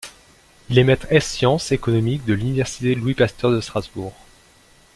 [0.71, 4.13] Il est maître ès sciences économiques de l'université Louis-Pasteur de Strasbourg.